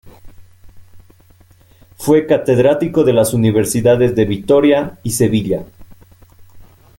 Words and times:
Fue 1.95 2.25
catedrático 2.25 3.03
de 3.03 3.13
las 3.13 3.35
universidades 3.35 4.15
de 4.15 4.25
Vitoria 4.25 4.97
y 5.03 5.11
Sevilla. 5.11 5.63